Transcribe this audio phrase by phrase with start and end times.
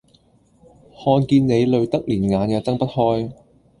[0.95, 3.31] 看見你累得連眼也睜不開